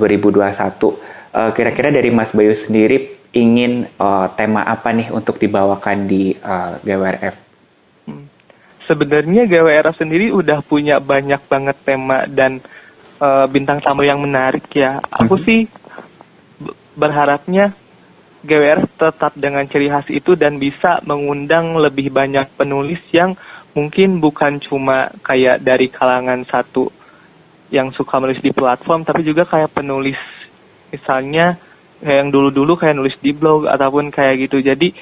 2021 0.00 0.56
uh, 0.56 1.52
kira-kira 1.52 1.92
dari 1.92 2.08
Mas 2.08 2.32
Bayu 2.32 2.56
sendiri 2.64 3.20
ingin 3.32 3.88
uh, 4.00 4.32
tema 4.36 4.64
apa 4.64 4.92
nih 4.92 5.12
untuk 5.12 5.40
dibawakan 5.40 6.08
di 6.08 6.36
uh, 6.40 6.80
GWRF? 6.84 7.51
Sebenarnya 8.90 9.46
GWRF 9.46 9.96
sendiri 9.98 10.34
udah 10.34 10.64
punya 10.66 10.98
banyak 10.98 11.46
banget 11.46 11.76
tema 11.86 12.26
dan 12.26 12.58
uh, 13.22 13.46
bintang 13.46 13.78
tamu 13.80 14.02
yang 14.02 14.18
menarik 14.18 14.66
ya. 14.74 14.98
Aku 15.22 15.38
hmm. 15.38 15.44
sih 15.46 15.60
berharapnya 16.98 17.72
GWR 18.42 18.90
tetap 18.98 19.32
dengan 19.38 19.62
ciri 19.70 19.86
khas 19.86 20.10
itu 20.10 20.34
dan 20.34 20.58
bisa 20.58 20.98
mengundang 21.06 21.78
lebih 21.78 22.10
banyak 22.10 22.50
penulis 22.58 22.98
yang 23.14 23.38
mungkin 23.72 24.18
bukan 24.18 24.58
cuma 24.66 25.14
kayak 25.22 25.62
dari 25.62 25.88
kalangan 25.88 26.42
satu 26.50 26.90
yang 27.72 27.88
suka 27.96 28.20
menulis 28.20 28.44
di 28.44 28.52
platform, 28.52 29.08
tapi 29.08 29.24
juga 29.24 29.48
kayak 29.48 29.72
penulis 29.72 30.18
misalnya 30.92 31.56
kayak 32.04 32.18
yang 32.20 32.28
dulu-dulu 32.28 32.76
kayak 32.76 32.98
nulis 32.98 33.16
di 33.24 33.32
blog 33.32 33.64
ataupun 33.64 34.12
kayak 34.12 34.44
gitu. 34.44 34.60
Jadi 34.60 34.92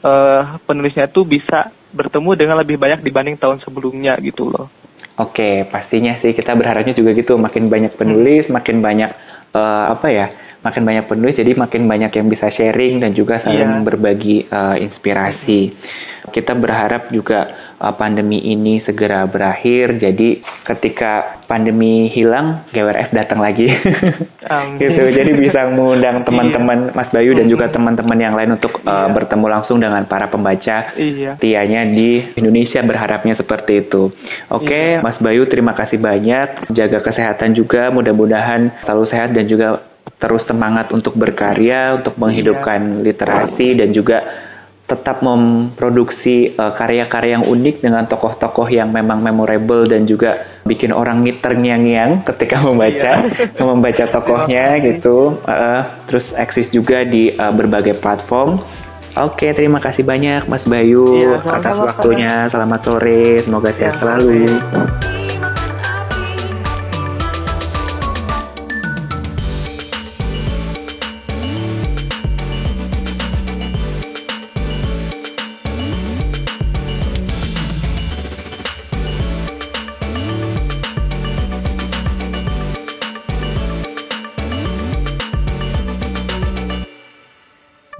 uh, 0.00 0.56
penulisnya 0.64 1.12
tuh 1.12 1.28
bisa 1.28 1.75
bertemu 1.94 2.30
dengan 2.34 2.56
lebih 2.58 2.80
banyak 2.80 3.04
dibanding 3.04 3.36
tahun 3.38 3.62
sebelumnya 3.62 4.18
gitu 4.24 4.48
loh. 4.50 4.70
Oke, 5.16 5.64
pastinya 5.72 6.20
sih 6.20 6.36
kita 6.36 6.52
berharapnya 6.52 6.92
juga 6.92 7.16
gitu, 7.16 7.40
makin 7.40 7.72
banyak 7.72 7.96
penulis, 7.96 8.48
hmm. 8.48 8.52
makin 8.52 8.84
banyak 8.84 9.10
uh, 9.56 9.96
apa 9.96 10.08
ya? 10.12 10.28
makin 10.66 10.82
banyak 10.82 11.06
penulis 11.06 11.38
jadi 11.38 11.54
makin 11.54 11.86
banyak 11.86 12.10
yang 12.10 12.26
bisa 12.26 12.50
sharing 12.50 12.98
dan 12.98 13.14
juga 13.14 13.38
saling 13.46 13.70
yeah. 13.70 13.84
berbagi 13.86 14.50
uh, 14.50 14.74
inspirasi. 14.74 15.70
Kita 16.34 16.58
berharap 16.58 17.14
juga 17.14 17.65
pandemi 17.96 18.40
ini 18.40 18.80
segera 18.84 19.28
berakhir. 19.28 20.00
Jadi 20.00 20.40
ketika 20.64 21.44
pandemi 21.44 22.08
hilang, 22.12 22.64
GWRF 22.72 23.12
datang 23.12 23.40
lagi. 23.44 23.68
gitu. 24.80 25.02
Jadi 25.12 25.32
bisa 25.36 25.68
mengundang 25.70 26.24
teman-teman 26.24 26.90
iya. 26.90 26.94
Mas 26.96 27.10
Bayu 27.12 27.36
dan 27.36 27.46
juga 27.50 27.68
teman-teman 27.68 28.18
yang 28.18 28.34
lain 28.34 28.56
untuk 28.56 28.80
uh, 28.86 29.08
bertemu 29.12 29.46
langsung 29.46 29.78
dengan 29.82 30.06
para 30.08 30.30
pembaca 30.32 30.96
iya. 30.96 31.36
tianya 31.38 31.84
di 31.86 32.34
Indonesia 32.38 32.80
berharapnya 32.80 33.36
seperti 33.36 33.88
itu. 33.88 34.12
Oke, 34.48 34.70
okay, 34.70 34.86
iya. 34.96 35.04
Mas 35.04 35.18
Bayu 35.20 35.44
terima 35.50 35.76
kasih 35.76 36.00
banyak. 36.00 36.72
Jaga 36.72 37.04
kesehatan 37.04 37.52
juga. 37.52 37.92
Mudah-mudahan 37.92 38.84
selalu 38.84 39.04
sehat 39.12 39.34
dan 39.36 39.46
juga 39.50 39.84
terus 40.16 40.46
semangat 40.48 40.88
untuk 40.94 41.12
berkarya, 41.18 42.00
untuk 42.00 42.16
menghidupkan 42.16 43.02
iya. 43.02 43.12
literasi 43.12 43.68
dan 43.76 43.92
juga 43.92 44.45
tetap 44.86 45.18
memproduksi 45.22 46.54
eh, 46.54 46.72
karya-karya 46.78 47.42
yang 47.42 47.46
unik 47.46 47.82
dengan 47.82 48.06
tokoh-tokoh 48.06 48.70
yang 48.70 48.94
memang 48.94 49.18
memorable 49.18 49.86
dan 49.90 50.06
juga 50.06 50.46
bikin 50.62 50.94
orang 50.94 51.26
terngiang-ngiang 51.42 52.22
ketika 52.22 52.62
membaca 52.62 53.10
iya. 53.26 53.62
membaca 53.70 54.04
tokohnya 54.10 54.78
gitu. 54.82 55.42
Uh, 55.42 55.82
terus 56.06 56.26
eksis 56.34 56.70
juga 56.70 57.02
di 57.02 57.34
uh, 57.34 57.50
berbagai 57.50 57.98
platform. 57.98 58.62
Oke, 59.16 59.48
terima 59.56 59.80
kasih 59.80 60.04
banyak 60.04 60.44
Mas 60.44 60.62
Bayu 60.68 61.16
iya, 61.16 61.40
atas 61.40 61.76
waktunya. 61.80 62.52
Selamat 62.52 62.80
sore, 62.84 63.40
semoga 63.40 63.72
sehat 63.72 63.96
ya, 63.96 64.00
selalu. 64.02 64.44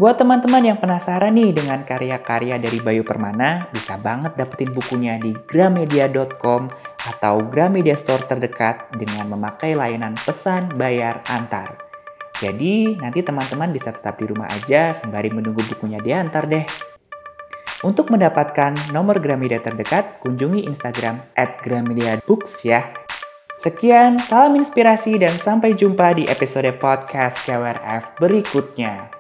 Buat 0.06 0.22
teman-teman 0.22 0.62
yang 0.62 0.78
penasaran 0.78 1.34
nih 1.34 1.50
dengan 1.50 1.82
karya-karya 1.82 2.62
dari 2.62 2.78
Bayu 2.78 3.02
Permana, 3.02 3.66
bisa 3.74 3.98
banget 3.98 4.38
dapetin 4.38 4.70
bukunya 4.70 5.18
di 5.18 5.34
gramedia.com 5.34 6.70
atau 7.10 7.42
Gramedia 7.42 7.98
Store 7.98 8.22
terdekat 8.22 8.86
dengan 8.94 9.26
memakai 9.34 9.74
layanan 9.74 10.14
pesan 10.14 10.70
bayar 10.78 11.26
antar. 11.26 11.74
Jadi 12.38 12.94
nanti 13.02 13.18
teman-teman 13.26 13.74
bisa 13.74 13.90
tetap 13.90 14.22
di 14.22 14.30
rumah 14.30 14.46
aja 14.46 14.94
sembari 14.94 15.34
menunggu 15.34 15.66
bukunya 15.74 15.98
diantar 15.98 16.46
deh. 16.46 16.62
Untuk 17.82 18.06
mendapatkan 18.06 18.94
nomor 18.94 19.18
Gramedia 19.18 19.58
terdekat, 19.58 20.22
kunjungi 20.22 20.70
Instagram 20.70 21.18
at 21.34 21.58
Gramedia 21.66 22.22
Books 22.22 22.62
ya. 22.62 22.94
Sekian, 23.58 24.22
salam 24.22 24.54
inspirasi 24.54 25.18
dan 25.18 25.34
sampai 25.34 25.74
jumpa 25.74 26.14
di 26.14 26.30
episode 26.30 26.70
podcast 26.78 27.42
KWRF 27.42 28.22
berikutnya. 28.22 29.15